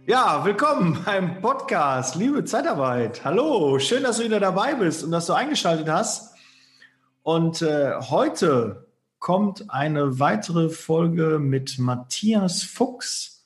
[0.08, 3.24] Ja, willkommen beim Podcast Liebe Zeitarbeit.
[3.24, 6.34] Hallo, schön, dass du wieder dabei bist und dass du eingeschaltet hast.
[7.22, 8.89] Und äh, heute
[9.20, 13.46] kommt eine weitere Folge mit Matthias Fuchs.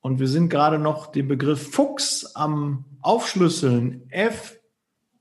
[0.00, 4.06] Und wir sind gerade noch den Begriff Fuchs am Aufschlüsseln.
[4.10, 4.58] F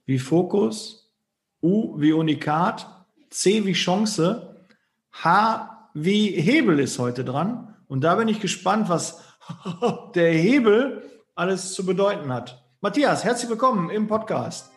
[0.05, 1.13] wie Fokus,
[1.61, 4.65] U wie Unikat, C wie Chance,
[5.13, 7.75] H wie Hebel ist heute dran.
[7.87, 9.21] Und da bin ich gespannt, was
[10.15, 11.03] der Hebel
[11.35, 12.61] alles zu bedeuten hat.
[12.81, 14.69] Matthias, herzlich willkommen im Podcast.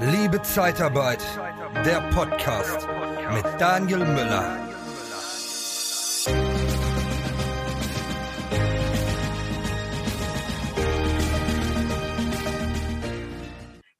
[0.00, 1.22] Liebe Zeitarbeit,
[1.74, 2.86] der Podcast
[3.32, 4.68] mit Daniel Müller.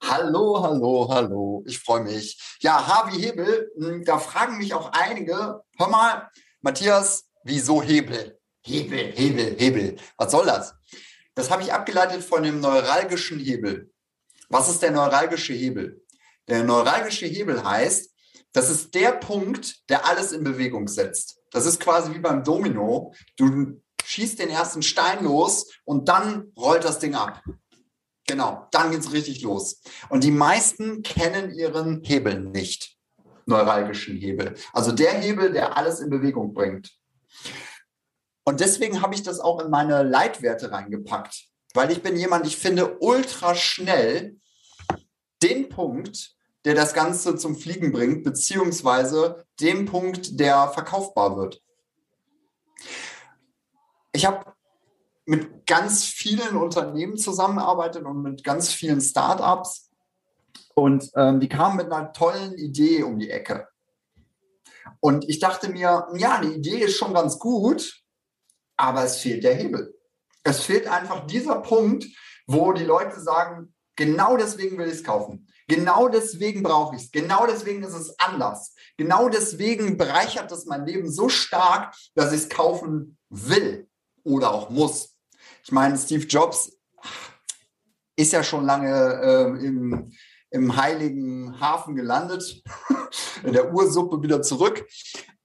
[0.03, 1.65] Hallo, hallo, hallo.
[1.67, 2.39] Ich freue mich.
[2.61, 6.29] Ja, Harvey Hebel, hm, da fragen mich auch einige, hör mal,
[6.61, 8.39] Matthias, wieso Hebel?
[8.63, 9.97] Hebel, Hebel, Hebel.
[10.19, 10.75] Was soll das?
[11.35, 13.91] Das habe ich abgeleitet von dem neuralgischen Hebel.
[14.51, 16.05] Was ist der neuralgische Hebel?
[16.51, 18.11] Der neuralgische Hebel heißt,
[18.53, 21.39] das ist der Punkt, der alles in Bewegung setzt.
[21.53, 23.15] Das ist quasi wie beim Domino.
[23.37, 27.43] Du schießt den ersten Stein los und dann rollt das Ding ab.
[28.27, 29.81] Genau, dann geht's richtig los.
[30.09, 32.97] Und die meisten kennen ihren Hebel nicht
[33.47, 34.55] neuralgischen Hebel.
[34.73, 36.93] Also der Hebel, der alles in Bewegung bringt.
[38.45, 42.57] Und deswegen habe ich das auch in meine Leitwerte reingepackt, weil ich bin jemand, ich
[42.57, 44.37] finde ultra schnell
[45.43, 51.63] den Punkt, der das Ganze zum Fliegen bringt, beziehungsweise den Punkt, der verkaufbar wird.
[54.13, 54.53] Ich habe
[55.25, 59.91] mit ganz vielen Unternehmen zusammengearbeitet und mit ganz vielen Startups
[60.75, 63.69] und ähm, die kamen mit einer tollen Idee um die Ecke.
[65.01, 68.03] Und ich dachte mir, ja, die Idee ist schon ganz gut,
[68.77, 69.95] aber es fehlt der Hebel.
[70.43, 72.07] Es fehlt einfach dieser Punkt,
[72.47, 75.47] wo die Leute sagen, genau deswegen will ich es kaufen.
[75.71, 77.11] Genau deswegen brauche ich es.
[77.13, 78.75] Genau deswegen ist es anders.
[78.97, 83.89] Genau deswegen bereichert es mein Leben so stark, dass ich es kaufen will
[84.25, 85.15] oder auch muss.
[85.63, 86.73] Ich meine, Steve Jobs
[88.17, 88.91] ist ja schon lange
[89.23, 90.11] äh, im,
[90.51, 92.65] im heiligen Hafen gelandet,
[93.45, 94.85] in der Ursuppe wieder zurück.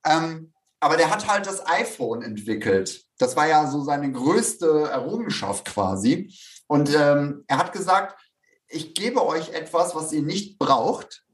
[0.03, 3.05] Ähm, aber der hat halt das iPhone entwickelt.
[3.19, 6.35] Das war ja so seine größte Errungenschaft quasi.
[6.65, 8.19] Und ähm, er hat gesagt,
[8.67, 11.25] ich gebe euch etwas, was ihr nicht braucht,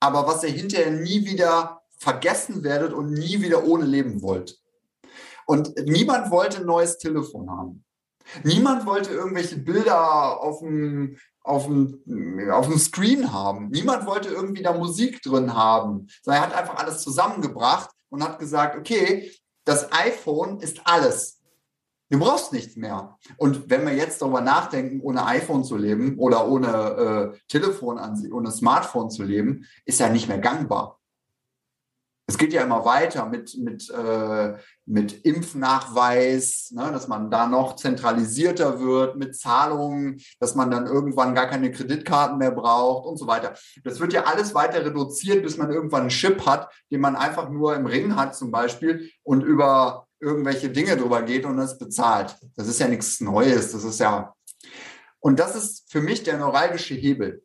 [0.00, 4.58] aber was ihr hinterher nie wieder vergessen werdet und nie wieder ohne leben wollt.
[5.46, 7.84] Und niemand wollte ein neues Telefon haben.
[8.44, 13.70] Niemand wollte irgendwelche Bilder auf dem, auf dem, auf dem Screen haben.
[13.70, 16.06] Niemand wollte irgendwie da Musik drin haben.
[16.22, 19.32] Sondern er hat einfach alles zusammengebracht und hat gesagt, okay,
[19.64, 21.37] das iPhone ist alles.
[22.10, 23.18] Du brauchst nichts mehr.
[23.36, 28.26] Und wenn wir jetzt darüber nachdenken, ohne iPhone zu leben oder ohne äh, Telefon, an,
[28.32, 30.98] ohne Smartphone zu leben, ist ja nicht mehr gangbar
[32.28, 34.54] es geht ja immer weiter mit, mit, äh,
[34.84, 41.34] mit Impfnachweis, ne, dass man da noch zentralisierter wird mit Zahlungen, dass man dann irgendwann
[41.34, 43.54] gar keine Kreditkarten mehr braucht und so weiter.
[43.82, 47.48] Das wird ja alles weiter reduziert, bis man irgendwann einen Chip hat, den man einfach
[47.48, 52.36] nur im Ring hat zum Beispiel und über irgendwelche Dinge drüber geht und das bezahlt.
[52.56, 53.72] Das ist ja nichts Neues.
[53.72, 54.34] Das ist ja.
[55.20, 57.42] Und das ist für mich der neuralgische Hebel.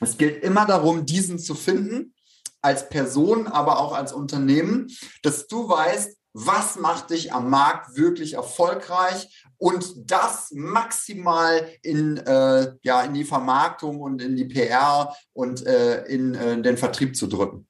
[0.00, 2.14] Es gilt immer darum, diesen zu finden
[2.60, 4.88] als Person, aber auch als Unternehmen,
[5.22, 12.74] dass du weißt, was macht dich am Markt wirklich erfolgreich und das maximal in, äh,
[12.82, 17.26] ja, in die Vermarktung und in die PR und äh, in äh, den Vertrieb zu
[17.26, 17.66] drücken.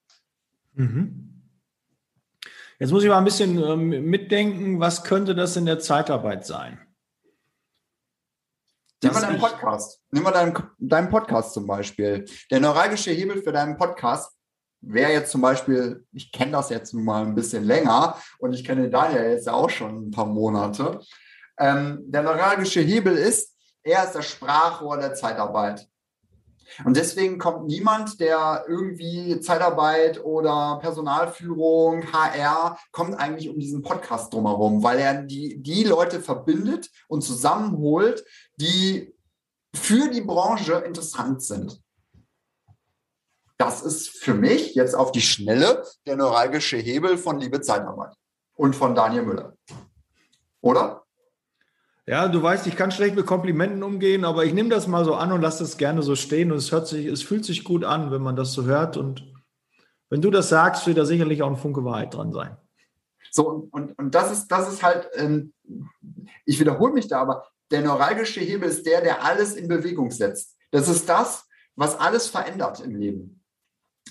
[0.74, 1.27] Mhm.
[2.78, 6.78] Jetzt muss ich mal ein bisschen ähm, mitdenken, was könnte das in der Zeitarbeit sein?
[9.02, 10.00] Nimm mal deinen Podcast.
[10.10, 12.24] Nimm mal deinen, deinen Podcast zum Beispiel.
[12.50, 14.32] Der neuralgische Hebel für deinen Podcast
[14.80, 18.64] wäre jetzt zum Beispiel, ich kenne das jetzt nun mal ein bisschen länger und ich
[18.64, 21.00] kenne Daniel jetzt auch schon ein paar Monate.
[21.58, 25.88] Ähm, der neuralgische Hebel ist, er ist das Sprachrohr der Zeitarbeit.
[26.84, 34.32] Und deswegen kommt niemand, der irgendwie Zeitarbeit oder Personalführung, HR, kommt eigentlich um diesen Podcast
[34.32, 38.24] drumherum, weil er die, die Leute verbindet und zusammenholt,
[38.56, 39.14] die
[39.74, 41.80] für die Branche interessant sind.
[43.58, 48.14] Das ist für mich jetzt auf die Schnelle der neuralgische Hebel von Liebe Zeitarbeit
[48.54, 49.56] und von Daniel Müller.
[50.60, 51.04] Oder?
[52.08, 55.14] Ja, du weißt, ich kann schlecht mit Komplimenten umgehen, aber ich nehme das mal so
[55.14, 56.50] an und lasse das gerne so stehen.
[56.50, 58.96] Und es hört sich, es fühlt sich gut an, wenn man das so hört.
[58.96, 59.30] Und
[60.08, 62.56] wenn du das sagst, wird da sicherlich auch ein Funke Wahrheit dran sein.
[63.30, 65.52] So, und, und das ist, das ist halt, ähm,
[66.46, 70.56] ich wiederhole mich da, aber der neuralgische Hebel ist der, der alles in Bewegung setzt.
[70.70, 71.46] Das ist das,
[71.76, 73.37] was alles verändert im Leben.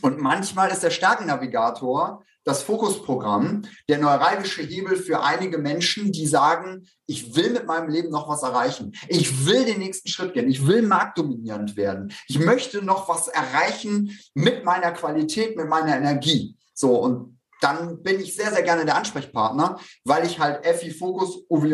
[0.02, 6.88] Und manchmal ist der Stärkennavigator das Fokusprogramm, der neuralgische Hebel für einige Menschen, die sagen,
[7.06, 8.94] ich will mit meinem Leben noch was erreichen.
[9.10, 10.50] Ich will den nächsten Schritt gehen.
[10.50, 12.14] Ich will marktdominierend werden.
[12.28, 16.58] Ich möchte noch was erreichen mit meiner Qualität, mit meiner Energie.
[16.74, 21.44] So, und dann bin ich sehr, sehr gerne der Ansprechpartner, weil ich halt FI Fokus,
[21.50, 21.66] UV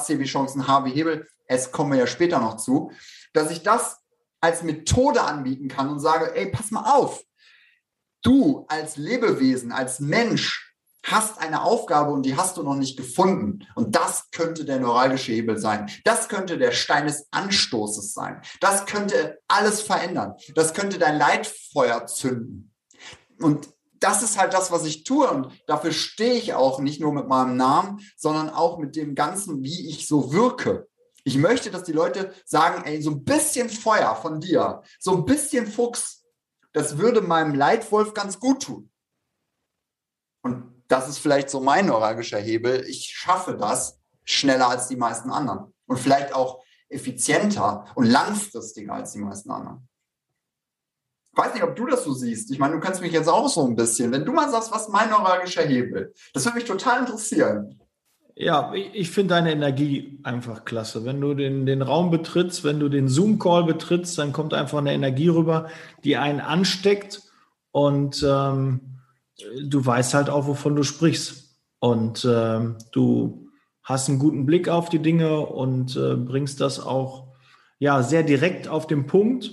[0.00, 2.90] C wie Chancen, H wie Hebel, es kommen wir ja später noch zu,
[3.32, 3.98] dass ich das
[4.40, 7.22] als Methode anbieten kann und sage, ey, pass mal auf,
[8.26, 10.74] du als Lebewesen, als Mensch
[11.04, 13.60] hast eine Aufgabe und die hast du noch nicht gefunden.
[13.76, 15.88] Und das könnte der neuralgische Hebel sein.
[16.04, 18.42] Das könnte der Stein des Anstoßes sein.
[18.60, 20.34] Das könnte alles verändern.
[20.54, 22.72] Das könnte dein Leitfeuer zünden.
[23.40, 23.68] Und
[24.00, 25.30] das ist halt das, was ich tue.
[25.30, 29.62] Und dafür stehe ich auch nicht nur mit meinem Namen, sondern auch mit dem Ganzen,
[29.62, 30.88] wie ich so wirke.
[31.22, 35.24] Ich möchte, dass die Leute sagen, ey, so ein bisschen Feuer von dir, so ein
[35.24, 36.25] bisschen Fuchs,
[36.76, 38.90] das würde meinem Leitwolf ganz gut tun.
[40.42, 42.84] Und das ist vielleicht so mein neuralgischer Hebel.
[42.86, 49.12] Ich schaffe das schneller als die meisten anderen und vielleicht auch effizienter und langfristiger als
[49.12, 49.88] die meisten anderen.
[51.32, 52.50] Ich weiß nicht, ob du das so siehst.
[52.50, 54.90] Ich meine, du kannst mich jetzt auch so ein bisschen, wenn du mal sagst, was
[54.90, 57.80] mein neuralgischer Hebel, das würde mich total interessieren.
[58.38, 61.06] Ja, ich finde deine Energie einfach klasse.
[61.06, 64.92] Wenn du den, den Raum betrittst, wenn du den Zoom-Call betrittst, dann kommt einfach eine
[64.92, 65.70] Energie rüber,
[66.04, 67.22] die einen ansteckt
[67.72, 68.98] und ähm,
[69.64, 71.56] du weißt halt auch, wovon du sprichst.
[71.78, 73.48] Und ähm, du
[73.82, 77.28] hast einen guten Blick auf die Dinge und äh, bringst das auch
[77.78, 79.50] ja sehr direkt auf den Punkt,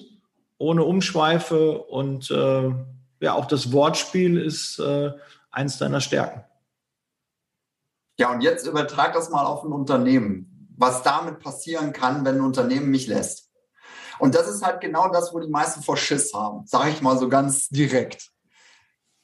[0.58, 2.70] ohne Umschweife und äh,
[3.22, 5.12] ja, auch das Wortspiel ist äh,
[5.52, 6.44] eins deiner Stärken.
[8.18, 12.42] Ja, und jetzt übertrag das mal auf ein Unternehmen, was damit passieren kann, wenn ein
[12.42, 13.50] Unternehmen mich lässt.
[14.20, 17.18] Und das ist halt genau das, wo die meisten vor Schiss haben, sage ich mal
[17.18, 18.30] so ganz direkt.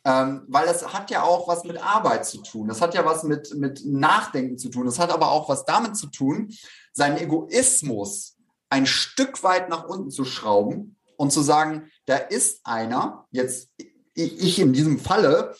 [0.06, 2.68] Ähm, weil das hat ja auch was mit Arbeit zu tun.
[2.68, 4.86] Das hat ja was mit, mit Nachdenken zu tun.
[4.86, 6.52] Das hat aber auch was damit zu tun,
[6.94, 8.38] seinen Egoismus
[8.70, 13.70] ein Stück weit nach unten zu schrauben und zu sagen, da ist einer, jetzt
[14.14, 15.56] ich in diesem Falle,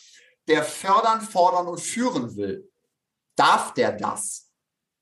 [0.48, 2.69] der fördern, fordern und führen will.
[3.40, 4.50] Darf der das?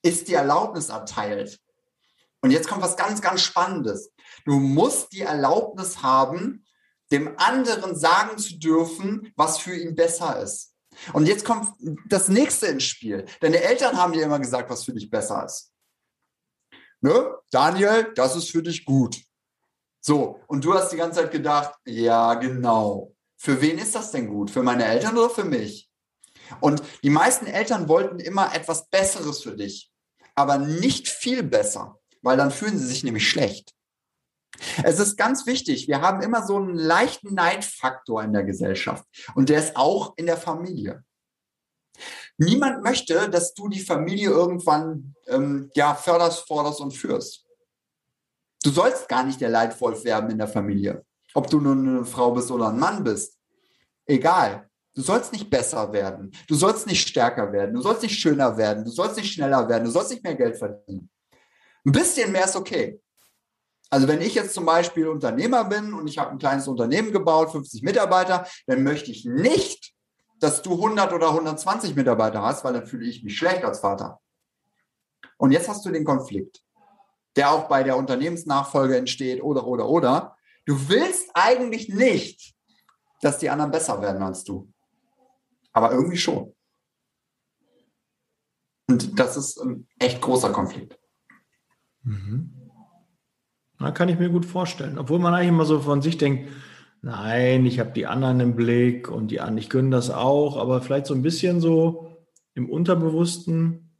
[0.00, 1.58] Ist die Erlaubnis erteilt?
[2.40, 4.12] Und jetzt kommt was ganz, ganz Spannendes.
[4.44, 6.64] Du musst die Erlaubnis haben,
[7.10, 10.72] dem anderen sagen zu dürfen, was für ihn besser ist.
[11.12, 11.72] Und jetzt kommt
[12.08, 13.24] das nächste ins Spiel.
[13.40, 15.72] Deine Eltern haben dir immer gesagt, was für dich besser ist.
[17.00, 17.34] Ne?
[17.50, 19.20] Daniel, das ist für dich gut.
[20.00, 23.16] So, und du hast die ganze Zeit gedacht, ja, genau.
[23.36, 24.52] Für wen ist das denn gut?
[24.52, 25.87] Für meine Eltern oder für mich?
[26.60, 29.90] Und die meisten Eltern wollten immer etwas Besseres für dich,
[30.34, 33.74] aber nicht viel besser, weil dann fühlen sie sich nämlich schlecht.
[34.82, 39.04] Es ist ganz wichtig, wir haben immer so einen leichten Neidfaktor in der Gesellschaft
[39.34, 41.04] und der ist auch in der Familie.
[42.36, 47.44] Niemand möchte, dass du die Familie irgendwann ähm, ja, förderst, forderst und führst.
[48.62, 51.04] Du sollst gar nicht der Leitwolf werden in der Familie.
[51.34, 53.38] Ob du nun eine Frau bist oder ein Mann bist.
[54.06, 54.67] Egal.
[54.98, 56.32] Du sollst nicht besser werden.
[56.48, 57.72] Du sollst nicht stärker werden.
[57.72, 58.84] Du sollst nicht schöner werden.
[58.84, 59.84] Du sollst nicht schneller werden.
[59.84, 61.08] Du sollst nicht mehr Geld verdienen.
[61.86, 63.00] Ein bisschen mehr ist okay.
[63.90, 67.52] Also wenn ich jetzt zum Beispiel Unternehmer bin und ich habe ein kleines Unternehmen gebaut,
[67.52, 69.94] 50 Mitarbeiter, dann möchte ich nicht,
[70.40, 74.18] dass du 100 oder 120 Mitarbeiter hast, weil dann fühle ich mich schlecht als Vater.
[75.36, 76.60] Und jetzt hast du den Konflikt,
[77.36, 80.36] der auch bei der Unternehmensnachfolge entsteht oder, oder, oder.
[80.66, 82.56] Du willst eigentlich nicht,
[83.20, 84.68] dass die anderen besser werden als du.
[85.72, 86.54] Aber irgendwie schon.
[88.88, 90.98] Und das ist ein echt großer Konflikt.
[92.02, 92.54] Mhm.
[93.78, 94.98] Da kann ich mir gut vorstellen.
[94.98, 96.50] Obwohl man eigentlich immer so von sich denkt,
[97.02, 100.80] nein, ich habe die anderen im Blick und die anderen, ich gönne das auch, aber
[100.80, 102.16] vielleicht so ein bisschen so
[102.54, 103.90] im Unterbewussten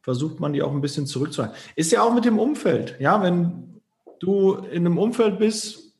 [0.00, 1.56] versucht man die auch ein bisschen zurückzuhalten.
[1.76, 2.96] Ist ja auch mit dem Umfeld.
[2.98, 3.80] Ja, wenn
[4.18, 5.91] du in einem Umfeld bist,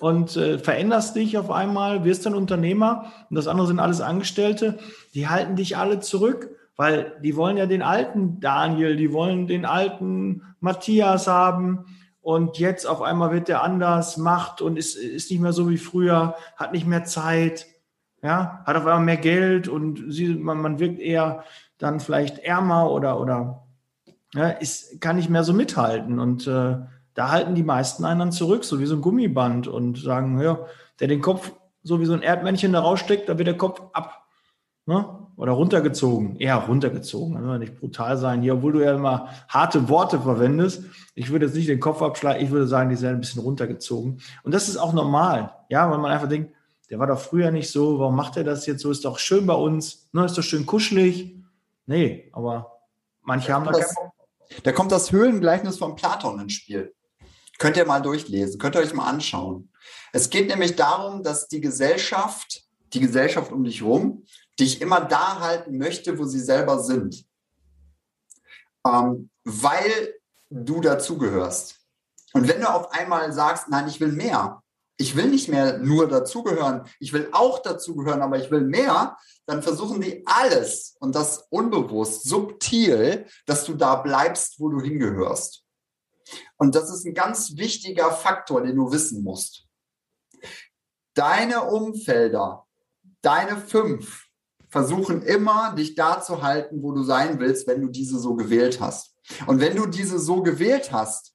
[0.00, 4.78] und äh, veränderst dich auf einmal, wirst dann Unternehmer und das andere sind alles Angestellte,
[5.14, 9.64] die halten dich alle zurück, weil die wollen ja den alten Daniel, die wollen den
[9.64, 11.86] alten Matthias haben
[12.20, 15.78] und jetzt auf einmal wird der anders, macht und ist, ist nicht mehr so wie
[15.78, 17.66] früher, hat nicht mehr Zeit,
[18.22, 21.44] ja, hat auf einmal mehr Geld und sie, man, man wirkt eher
[21.78, 23.64] dann vielleicht ärmer oder, oder
[24.34, 26.18] ja, ist, kann nicht mehr so mithalten.
[26.18, 26.76] Und äh,
[27.18, 30.60] da halten die meisten einen dann zurück, so wie so ein Gummiband und sagen, ja,
[31.00, 31.50] der den Kopf
[31.82, 34.24] so wie so ein Erdmännchen da raussteckt, da wird der Kopf ab
[34.86, 35.26] ne?
[35.34, 40.20] oder runtergezogen, eher runtergezogen, also nicht brutal sein hier, obwohl du ja immer harte Worte
[40.20, 40.84] verwendest.
[41.16, 44.20] Ich würde jetzt nicht den Kopf abschlagen, ich würde sagen, die sind ein bisschen runtergezogen.
[44.44, 46.54] Und das ist auch normal, ja, weil man einfach denkt,
[46.88, 48.92] der war doch früher nicht so, warum macht er das jetzt so?
[48.92, 50.24] Ist doch schön bei uns, ne?
[50.24, 51.34] ist doch schön kuschelig.
[51.86, 52.78] Nee, aber
[53.22, 54.12] manche haben da keinen Bock.
[54.62, 56.94] Da kommt das Höhlengleichnis von Platon ins Spiel.
[57.58, 59.72] Könnt ihr mal durchlesen, könnt ihr euch mal anschauen.
[60.12, 62.62] Es geht nämlich darum, dass die Gesellschaft,
[62.92, 64.24] die Gesellschaft um dich herum,
[64.58, 67.26] dich immer da halten möchte, wo sie selber sind.
[68.86, 70.14] Ähm, weil
[70.50, 71.76] du dazugehörst.
[72.32, 74.62] Und wenn du auf einmal sagst, nein, ich will mehr,
[74.96, 79.62] ich will nicht mehr nur dazugehören, ich will auch dazugehören, aber ich will mehr, dann
[79.62, 85.64] versuchen die alles und das unbewusst, subtil, dass du da bleibst, wo du hingehörst.
[86.56, 89.66] Und das ist ein ganz wichtiger Faktor, den du wissen musst.
[91.14, 92.66] Deine Umfelder,
[93.22, 94.28] deine fünf,
[94.68, 98.80] versuchen immer, dich da zu halten, wo du sein willst, wenn du diese so gewählt
[98.80, 99.14] hast.
[99.46, 101.34] Und wenn du diese so gewählt hast,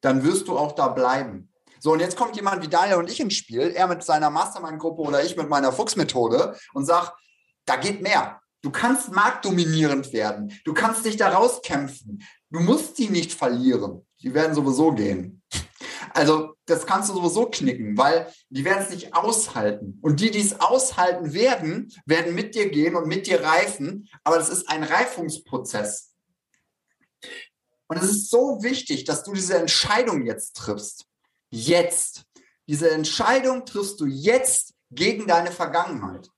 [0.00, 1.50] dann wirst du auch da bleiben.
[1.80, 5.02] So, und jetzt kommt jemand wie Daniel und ich ins Spiel, er mit seiner Mastermind-Gruppe
[5.02, 7.12] oder ich mit meiner Fuchs-Methode und sagt,
[7.66, 8.40] da geht mehr.
[8.62, 10.58] Du kannst marktdominierend werden.
[10.64, 12.22] Du kannst dich da rauskämpfen.
[12.50, 14.06] Du musst die nicht verlieren.
[14.24, 15.42] Die werden sowieso gehen.
[16.12, 19.98] Also das kannst du sowieso knicken, weil die werden es nicht aushalten.
[20.02, 24.08] Und die, die es aushalten werden, werden mit dir gehen und mit dir reifen.
[24.24, 26.14] Aber das ist ein Reifungsprozess.
[27.86, 31.06] Und es ist so wichtig, dass du diese Entscheidung jetzt triffst
[31.54, 32.24] jetzt.
[32.66, 36.28] Diese Entscheidung triffst du jetzt gegen deine Vergangenheit.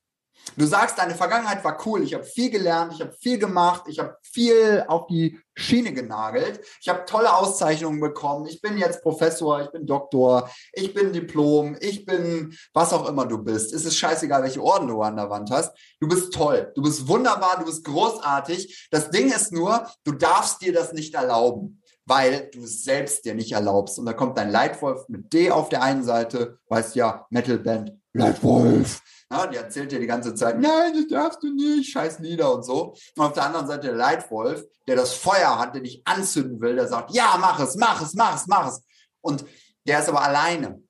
[0.55, 3.99] Du sagst, deine Vergangenheit war cool, ich habe viel gelernt, ich habe viel gemacht, ich
[3.99, 9.61] habe viel auf die Schiene genagelt, ich habe tolle Auszeichnungen bekommen, ich bin jetzt Professor,
[9.61, 13.75] ich bin Doktor, ich bin Diplom, ich bin was auch immer du bist.
[13.75, 15.77] Es ist scheißegal, welche Orden du an der Wand hast.
[16.01, 18.89] Du bist toll, du bist wunderbar, du bist großartig.
[18.91, 23.35] Das Ding ist nur, du darfst dir das nicht erlauben weil du es selbst dir
[23.35, 23.99] nicht erlaubst.
[23.99, 29.03] Und da kommt dein Leitwolf mit D auf der einen Seite, weißt ja, Metalband, Leitwolf.
[29.33, 32.65] Ja, die erzählt dir die ganze Zeit, nein, das darfst du nicht, scheiß Lieder und
[32.65, 32.95] so.
[33.17, 36.77] Und auf der anderen Seite der Leitwolf, der das Feuer hat, der dich anzünden will,
[36.77, 38.83] der sagt, ja, mach es, mach es, mach es, mach es.
[39.21, 39.45] Und
[39.87, 40.81] der ist aber alleine.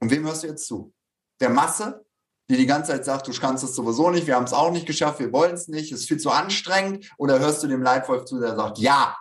[0.00, 0.92] Und wem hörst du jetzt zu?
[1.40, 2.04] Der Masse,
[2.48, 4.86] die die ganze Zeit sagt, du kannst es sowieso nicht, wir haben es auch nicht
[4.86, 7.10] geschafft, wir wollen es nicht, es ist viel zu anstrengend.
[7.18, 9.16] Oder hörst du dem Leitwolf zu, der sagt, ja,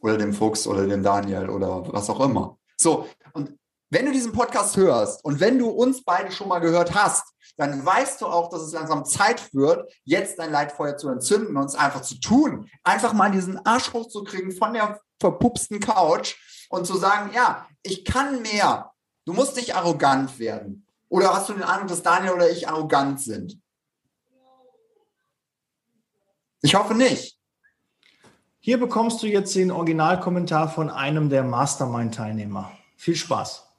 [0.00, 2.58] oder dem Fuchs oder dem Daniel oder was auch immer.
[2.76, 3.58] So, und
[3.90, 7.24] wenn du diesen Podcast hörst und wenn du uns beide schon mal gehört hast,
[7.56, 11.66] dann weißt du auch, dass es langsam Zeit wird, jetzt dein Leitfeuer zu entzünden und
[11.66, 12.70] es einfach zu tun.
[12.84, 16.36] Einfach mal diesen Arsch hochzukriegen von der verpupsten Couch
[16.70, 18.92] und zu sagen, ja, ich kann mehr.
[19.26, 20.86] Du musst nicht arrogant werden.
[21.08, 23.60] Oder hast du den Eindruck, dass Daniel oder ich arrogant sind?
[26.62, 27.38] Ich hoffe nicht.
[28.60, 32.70] Hier bekommst du jetzt den Originalkommentar von einem der Mastermind-Teilnehmer.
[32.96, 33.69] Viel Spaß.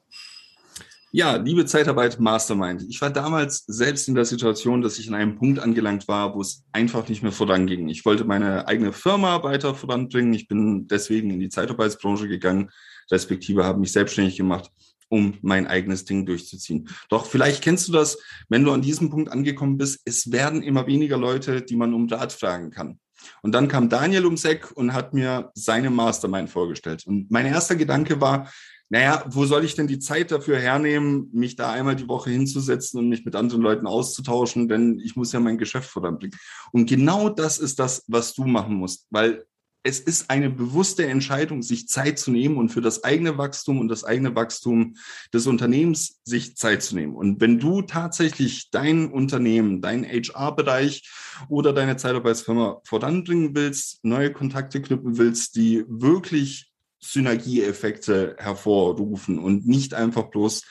[1.14, 2.86] Ja, liebe Zeitarbeit Mastermind.
[2.88, 6.40] Ich war damals selbst in der Situation, dass ich in einem Punkt angelangt war, wo
[6.40, 7.90] es einfach nicht mehr voranging.
[7.90, 10.32] Ich wollte meine eigene Firma weiter voranbringen.
[10.32, 12.70] Ich bin deswegen in die Zeitarbeitsbranche gegangen,
[13.10, 14.70] respektive habe mich selbstständig gemacht,
[15.10, 16.88] um mein eigenes Ding durchzuziehen.
[17.10, 18.16] Doch vielleicht kennst du das,
[18.48, 20.00] wenn du an diesem Punkt angekommen bist.
[20.06, 22.98] Es werden immer weniger Leute, die man um Rat fragen kann.
[23.42, 27.06] Und dann kam Daniel ums Eck und hat mir seine Mastermind vorgestellt.
[27.06, 28.50] Und mein erster Gedanke war,
[28.92, 32.98] naja, wo soll ich denn die Zeit dafür hernehmen, mich da einmal die Woche hinzusetzen
[32.98, 36.38] und mich mit anderen Leuten auszutauschen, denn ich muss ja mein Geschäft voranbringen.
[36.72, 39.46] Und genau das ist das, was du machen musst, weil
[39.82, 43.88] es ist eine bewusste Entscheidung, sich Zeit zu nehmen und für das eigene Wachstum und
[43.88, 44.94] das eigene Wachstum
[45.32, 47.16] des Unternehmens sich Zeit zu nehmen.
[47.16, 51.10] Und wenn du tatsächlich dein Unternehmen, deinen HR-Bereich
[51.48, 56.71] oder deine Zeitarbeitsfirma voranbringen willst, neue Kontakte knüpfen willst, die wirklich
[57.02, 60.62] Synergieeffekte hervorrufen und nicht einfach bloß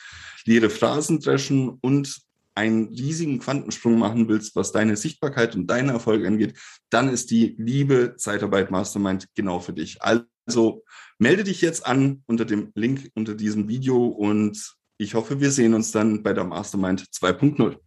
[0.45, 2.21] leere Phrasen dreschen und
[2.55, 6.57] einen riesigen Quantensprung machen willst, was deine Sichtbarkeit und deinen Erfolg angeht,
[6.89, 9.99] dann ist die liebe Zeitarbeit Mastermind genau für dich.
[10.01, 10.83] Also
[11.17, 15.73] melde dich jetzt an unter dem Link unter diesem Video und ich hoffe, wir sehen
[15.73, 17.77] uns dann bei der Mastermind 2.0.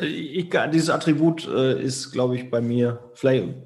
[0.00, 3.56] Ich, dieses Attribut äh, ist, glaube ich, bei mir vielleicht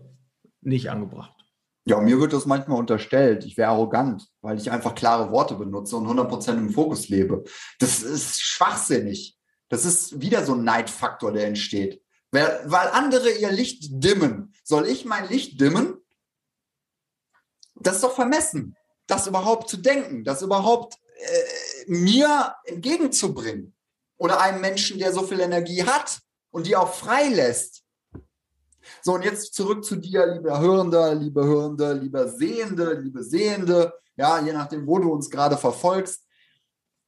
[0.62, 1.41] nicht angebracht.
[1.84, 5.96] Ja, mir wird das manchmal unterstellt, ich wäre arrogant, weil ich einfach klare Worte benutze
[5.96, 7.42] und 100% im Fokus lebe.
[7.80, 9.36] Das ist schwachsinnig.
[9.68, 12.02] Das ist wieder so ein Neidfaktor, der entsteht.
[12.30, 14.54] Weil, weil andere ihr Licht dimmen.
[14.62, 15.96] Soll ich mein Licht dimmen?
[17.74, 23.74] Das ist doch vermessen, das überhaupt zu denken, das überhaupt äh, mir entgegenzubringen.
[24.18, 26.20] Oder einem Menschen, der so viel Energie hat
[26.50, 27.81] und die auch frei lässt.
[29.02, 34.40] So, und jetzt zurück zu dir, lieber Hörender, liebe Hörende, lieber Sehende, liebe Sehende, ja,
[34.40, 36.26] je nachdem, wo du uns gerade verfolgst.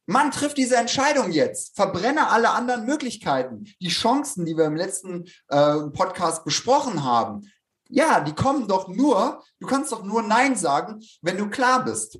[0.06, 1.74] Man trifft diese Entscheidung jetzt.
[1.76, 3.64] Verbrenne alle anderen Möglichkeiten.
[3.80, 7.50] Die Chancen, die wir im letzten äh, Podcast besprochen haben,
[7.88, 12.18] ja, die kommen doch nur, du kannst doch nur Nein sagen, wenn du klar bist.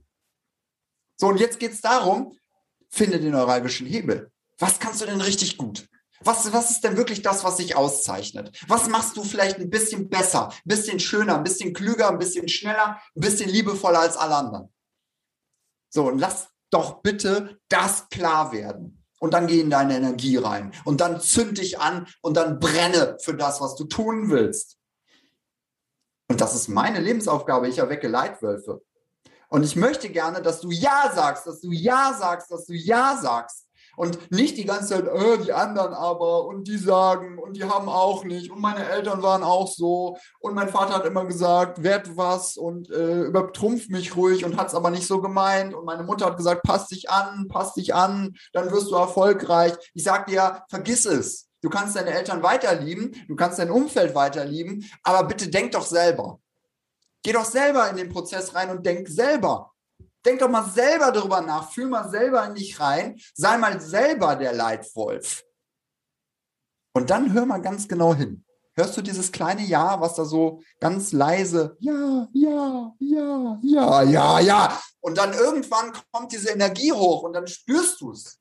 [1.16, 2.36] So, und jetzt geht es darum,
[2.88, 4.30] finde den neuralgischen Hebel.
[4.58, 5.88] Was kannst du denn richtig gut?
[6.24, 8.58] Was, was ist denn wirklich das, was sich auszeichnet?
[8.66, 12.48] Was machst du vielleicht ein bisschen besser, ein bisschen schöner, ein bisschen klüger, ein bisschen
[12.48, 14.72] schneller, ein bisschen liebevoller als alle anderen?
[15.90, 19.04] So, und lass doch bitte das klar werden.
[19.20, 20.72] Und dann geh in deine Energie rein.
[20.84, 24.76] Und dann zünd dich an und dann brenne für das, was du tun willst.
[26.28, 27.68] Und das ist meine Lebensaufgabe.
[27.68, 28.82] Ich erwecke Leitwölfe.
[29.48, 33.16] Und ich möchte gerne, dass du Ja sagst, dass du Ja sagst, dass du Ja
[33.16, 33.63] sagst.
[33.96, 37.88] Und nicht die ganze Zeit, äh, die anderen aber und die sagen und die haben
[37.88, 42.16] auch nicht und meine Eltern waren auch so und mein Vater hat immer gesagt, werd
[42.16, 46.02] was und äh, übertrumpf mich ruhig und hat es aber nicht so gemeint und meine
[46.02, 49.74] Mutter hat gesagt, pass dich an, pass dich an, dann wirst du erfolgreich.
[49.94, 51.48] Ich sag dir, vergiss es.
[51.62, 56.38] Du kannst deine Eltern weiterlieben, du kannst dein Umfeld weiterlieben, aber bitte denk doch selber.
[57.22, 59.73] Geh doch selber in den Prozess rein und denk selber.
[60.24, 64.36] Denk doch mal selber darüber nach, fühl mal selber in dich rein, sei mal selber
[64.36, 65.44] der Leitwolf.
[66.94, 68.44] Und dann hör mal ganz genau hin.
[68.76, 74.40] Hörst du dieses kleine Ja, was da so ganz leise, ja, ja, ja, ja, ja,
[74.40, 74.80] ja.
[75.00, 78.40] Und dann irgendwann kommt diese Energie hoch und dann spürst du es.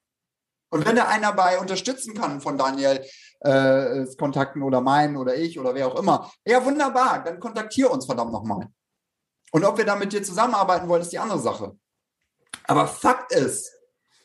[0.72, 3.06] Und wenn da einer bei unterstützen kann von Daniel
[3.42, 8.08] äh, Kontakten oder meinen oder ich oder wer auch immer, ja wunderbar, dann kontaktiere uns
[8.08, 8.70] verdammt nochmal.
[9.54, 11.78] Und ob wir da mit dir zusammenarbeiten wollen, ist die andere Sache.
[12.64, 13.72] Aber Fakt ist,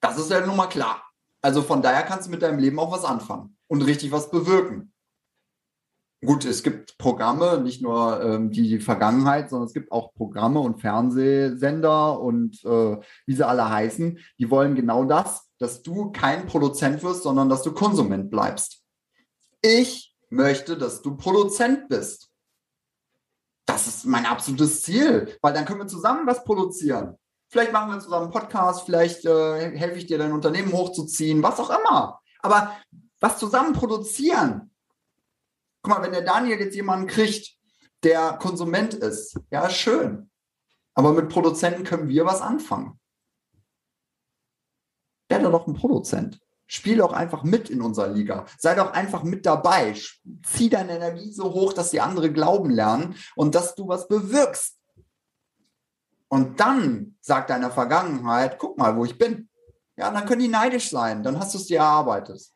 [0.00, 1.02] Das ist ja nun mal klar.
[1.40, 4.92] Also von daher kannst du mit deinem Leben auch was anfangen und richtig was bewirken.
[6.24, 10.80] Gut, es gibt Programme, nicht nur ähm, die Vergangenheit, sondern es gibt auch Programme und
[10.80, 17.02] Fernsehsender und äh, wie sie alle heißen, die wollen genau das, dass du kein Produzent
[17.02, 18.84] wirst, sondern dass du Konsument bleibst.
[19.62, 22.31] Ich möchte, dass du Produzent bist
[23.72, 27.16] das ist mein absolutes Ziel, weil dann können wir zusammen was produzieren.
[27.48, 31.58] Vielleicht machen wir zusammen einen Podcast, vielleicht äh, helfe ich dir, dein Unternehmen hochzuziehen, was
[31.58, 32.20] auch immer.
[32.40, 32.76] Aber
[33.20, 34.74] was zusammen produzieren.
[35.82, 37.56] Guck mal, wenn der Daniel jetzt jemanden kriegt,
[38.02, 40.30] der Konsument ist, ja, schön.
[40.94, 42.98] Aber mit Produzenten können wir was anfangen.
[45.30, 46.40] Hat doch ein Produzent.
[46.74, 48.46] Spiel doch einfach mit in unserer Liga.
[48.58, 49.94] Sei doch einfach mit dabei.
[50.42, 54.78] Zieh deine Energie so hoch, dass die andere glauben lernen und dass du was bewirkst.
[56.28, 59.50] Und dann sagt deiner Vergangenheit, guck mal, wo ich bin.
[59.98, 61.22] Ja, dann können die neidisch sein.
[61.22, 62.50] Dann hast du es dir erarbeitet.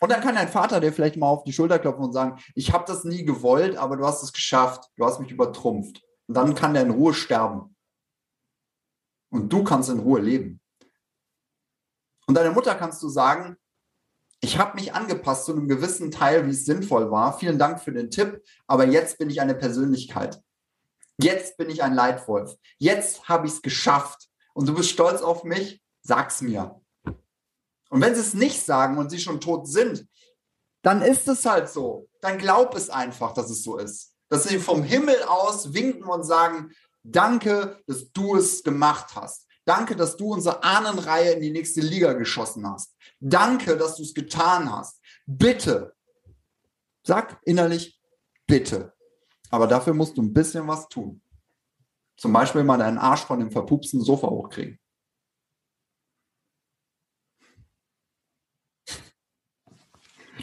[0.00, 2.70] Und dann kann dein Vater dir vielleicht mal auf die Schulter klopfen und sagen, ich
[2.70, 4.90] habe das nie gewollt, aber du hast es geschafft.
[4.96, 6.02] Du hast mich übertrumpft.
[6.26, 7.74] Und dann kann der in Ruhe sterben.
[9.30, 10.59] Und du kannst in Ruhe leben.
[12.30, 13.56] Und deiner Mutter kannst du sagen,
[14.40, 17.36] ich habe mich angepasst zu einem gewissen Teil, wie es sinnvoll war.
[17.36, 20.40] Vielen Dank für den Tipp, aber jetzt bin ich eine Persönlichkeit.
[21.20, 22.54] Jetzt bin ich ein Leitwolf.
[22.78, 24.28] Jetzt habe ich es geschafft.
[24.54, 25.82] Und du bist stolz auf mich?
[26.02, 26.80] Sag's mir.
[27.88, 30.06] Und wenn sie es nicht sagen und sie schon tot sind,
[30.82, 32.08] dann ist es halt so.
[32.20, 34.14] Dann glaub es einfach, dass es so ist.
[34.28, 36.70] Dass sie vom Himmel aus winken und sagen,
[37.02, 39.49] danke, dass du es gemacht hast.
[39.70, 42.92] Danke, dass du unsere Ahnenreihe in die nächste Liga geschossen hast.
[43.20, 45.00] Danke, dass du es getan hast.
[45.26, 45.94] Bitte.
[47.04, 48.02] Sag innerlich,
[48.48, 48.92] bitte.
[49.48, 51.22] Aber dafür musst du ein bisschen was tun.
[52.16, 54.76] Zum Beispiel mal deinen Arsch von dem verpupsten Sofa hochkriegen.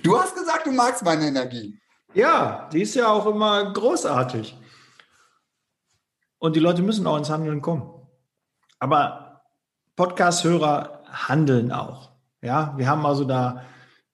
[0.04, 1.78] Du hast gesagt, du magst meine Energie.
[2.14, 4.58] Ja, die ist ja auch immer großartig.
[6.38, 7.97] Und die Leute müssen auch ins Handeln kommen.
[8.80, 9.42] Aber
[9.96, 12.12] Podcast-Hörer handeln auch.
[12.42, 13.64] Ja, wir haben also da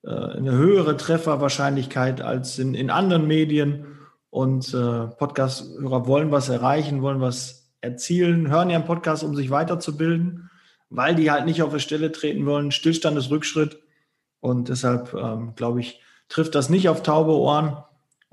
[0.04, 3.98] äh, eine höhere Trefferwahrscheinlichkeit als in, in anderen Medien.
[4.30, 9.50] Und äh, Podcast-Hörer wollen was erreichen, wollen was erzielen, hören ja einen Podcast, um sich
[9.52, 10.50] weiterzubilden,
[10.90, 12.72] weil die halt nicht auf der Stelle treten wollen.
[12.72, 13.80] Stillstand ist Rückschritt.
[14.40, 17.78] Und deshalb, ähm, glaube ich, trifft das nicht auf taube Ohren.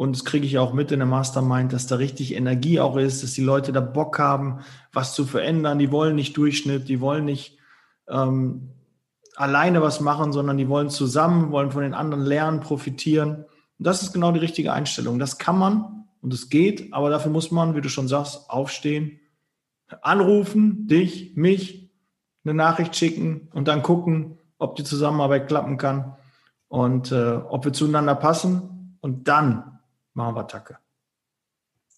[0.01, 3.23] Und das kriege ich auch mit in der Mastermind, dass da richtig Energie auch ist,
[3.23, 4.61] dass die Leute da Bock haben,
[4.95, 5.79] was zu verändern.
[5.79, 7.59] Die wollen nicht Durchschnitt, die wollen nicht
[8.09, 8.71] ähm,
[9.37, 13.45] alleine was machen, sondern die wollen zusammen, wollen von den anderen lernen, profitieren.
[13.79, 15.19] Und das ist genau die richtige Einstellung.
[15.19, 19.21] Das kann man und es geht, aber dafür muss man, wie du schon sagst, aufstehen,
[20.01, 21.91] anrufen, dich, mich,
[22.47, 26.17] eine Nachricht schicken und dann gucken, ob die Zusammenarbeit klappen kann
[26.69, 28.97] und äh, ob wir zueinander passen.
[29.03, 29.77] Und dann
[30.21, 30.79] machen wir Tacke.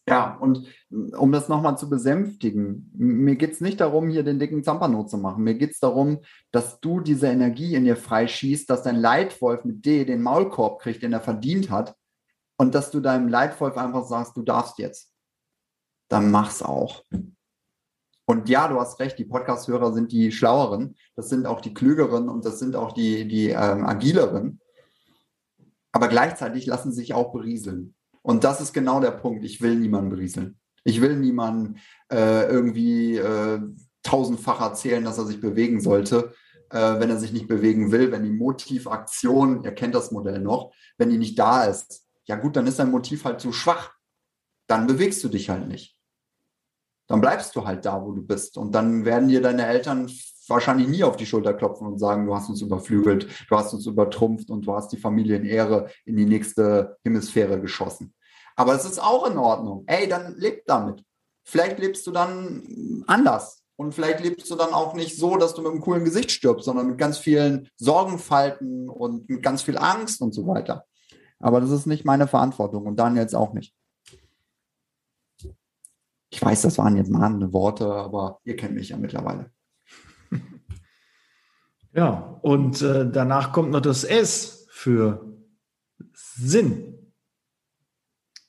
[0.08, 4.64] Ja, und um das nochmal zu besänftigen, mir geht es nicht darum, hier den dicken
[4.64, 5.44] Zampano zu machen.
[5.44, 9.86] Mir geht es darum, dass du diese Energie in dir freischießt, dass dein Leitwolf mit
[9.86, 11.96] D den Maulkorb kriegt, den er verdient hat,
[12.56, 15.12] und dass du deinem Leitwolf einfach sagst, du darfst jetzt.
[16.08, 17.04] Dann mach's auch.
[18.26, 22.28] Und ja, du hast recht, die Podcast-Hörer sind die Schlaueren, das sind auch die Klügeren
[22.28, 24.60] und das sind auch die, die ähm, Agileren.
[25.92, 27.94] Aber gleichzeitig lassen sie sich auch berieseln.
[28.22, 29.44] Und das ist genau der Punkt.
[29.44, 30.58] Ich will niemanden berieseln.
[30.84, 31.78] Ich will niemanden
[32.10, 33.60] äh, irgendwie äh,
[34.02, 36.34] tausendfach erzählen, dass er sich bewegen sollte,
[36.70, 40.72] äh, wenn er sich nicht bewegen will, wenn die Motivaktion, ihr kennt das Modell noch,
[40.98, 42.06] wenn die nicht da ist.
[42.24, 43.92] Ja gut, dann ist dein Motiv halt zu schwach.
[44.66, 45.96] Dann bewegst du dich halt nicht.
[47.08, 48.56] Dann bleibst du halt da, wo du bist.
[48.56, 50.10] Und dann werden dir deine Eltern
[50.52, 53.86] wahrscheinlich nie auf die Schulter klopfen und sagen, du hast uns überflügelt, du hast uns
[53.86, 58.14] übertrumpft und du hast die Familienehre in die nächste Hemisphäre geschossen.
[58.54, 59.84] Aber es ist auch in Ordnung.
[59.86, 61.02] Ey, dann leb damit.
[61.44, 63.62] Vielleicht lebst du dann anders.
[63.76, 66.66] Und vielleicht lebst du dann auch nicht so, dass du mit einem coolen Gesicht stirbst,
[66.66, 70.84] sondern mit ganz vielen Sorgenfalten und mit ganz viel Angst und so weiter.
[71.40, 73.74] Aber das ist nicht meine Verantwortung und Daniels auch nicht.
[76.30, 79.50] Ich weiß, das waren jetzt mahnende Worte, aber ihr kennt mich ja mittlerweile.
[81.94, 85.26] Ja, und äh, danach kommt noch das S für
[86.12, 87.12] Sinn.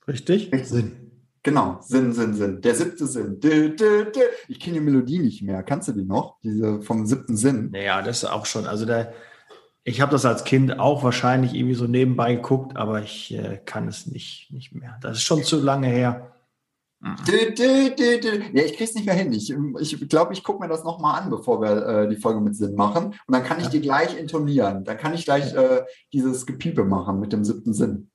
[0.07, 0.51] Richtig?
[0.51, 0.67] Richtig.
[0.67, 1.03] Sinn.
[1.43, 2.61] Genau, Sinn, Sinn, Sinn.
[2.61, 3.41] Der siebte Sinn.
[3.41, 4.21] Dö, dö, dö.
[4.47, 5.61] Ich kenne die Melodie nicht mehr.
[5.61, 6.39] Kannst du die noch?
[6.41, 7.69] Diese vom siebten Sinn.
[7.71, 8.65] Naja, das ist auch schon.
[8.65, 9.13] Also der,
[9.83, 13.89] ich habe das als Kind auch wahrscheinlich irgendwie so nebenbei geguckt, aber ich äh, kann
[13.89, 14.97] es nicht, nicht mehr.
[15.01, 16.32] Das ist schon zu lange her.
[17.25, 19.33] Du, du, du, ja, ich krieg's nicht mehr hin.
[19.33, 22.39] Ich glaube, ich, glaub, ich gucke mir das nochmal an, bevor wir äh, die Folge
[22.39, 23.07] mit Sinn machen.
[23.07, 23.71] Und dann kann ich ja.
[23.71, 24.85] die gleich intonieren.
[24.85, 28.09] Dann kann ich gleich äh, dieses Gepiepe machen mit dem siebten Sinn.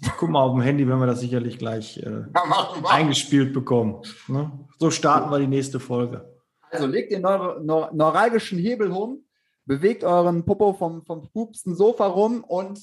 [0.00, 4.02] Ich guck mal auf dem Handy, wenn wir das sicherlich gleich äh, ja, eingespielt bekommen.
[4.26, 4.50] Ne?
[4.78, 6.28] So starten wir die nächste Folge.
[6.68, 9.24] Also legt den neuro neur neuralgischen Hebel um,
[9.66, 12.80] bewegt euren Popo vom, vom pupsten Sofa rum und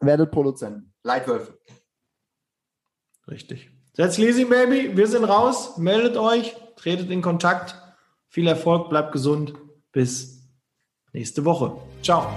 [0.00, 0.92] werdet Produzenten.
[1.04, 1.56] Leitwölfe.
[3.28, 3.77] Richtig.
[3.98, 4.96] That's Leasing Baby.
[4.96, 5.76] Wir sind raus.
[5.76, 7.74] Meldet euch, tretet in Kontakt.
[8.28, 9.54] Viel Erfolg, bleibt gesund.
[9.90, 10.48] Bis
[11.12, 11.76] nächste Woche.
[12.00, 12.28] Ciao.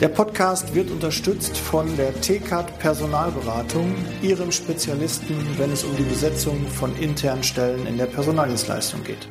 [0.00, 6.66] Der Podcast wird unterstützt von der TCAT Personalberatung, ihrem Spezialisten, wenn es um die Besetzung
[6.66, 9.28] von internen Stellen in der Personaldienstleistung geht.